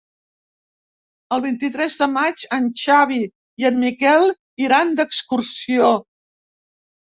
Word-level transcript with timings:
El 1.35 1.43
vint-i-tres 1.43 1.97
de 1.99 2.07
maig 2.13 2.45
en 2.57 2.69
Xavi 2.85 3.19
i 3.65 3.69
en 3.71 3.77
Miquel 3.85 4.27
iran 4.69 4.97
d'excursió. 5.01 5.93